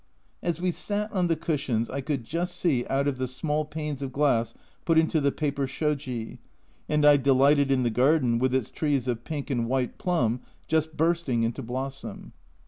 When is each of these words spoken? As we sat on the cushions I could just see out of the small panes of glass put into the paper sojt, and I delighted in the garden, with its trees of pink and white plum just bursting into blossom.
As 0.41 0.59
we 0.59 0.71
sat 0.71 1.11
on 1.13 1.27
the 1.27 1.35
cushions 1.35 1.87
I 1.87 2.01
could 2.01 2.23
just 2.23 2.55
see 2.57 2.87
out 2.87 3.07
of 3.07 3.19
the 3.19 3.27
small 3.27 3.65
panes 3.65 4.01
of 4.01 4.11
glass 4.11 4.55
put 4.83 4.97
into 4.97 5.21
the 5.21 5.31
paper 5.31 5.67
sojt, 5.67 6.39
and 6.89 7.05
I 7.05 7.17
delighted 7.17 7.69
in 7.69 7.83
the 7.83 7.91
garden, 7.91 8.39
with 8.39 8.55
its 8.55 8.71
trees 8.71 9.07
of 9.07 9.23
pink 9.23 9.51
and 9.51 9.67
white 9.67 9.99
plum 9.99 10.41
just 10.65 10.97
bursting 10.97 11.43
into 11.43 11.61
blossom. 11.61 12.33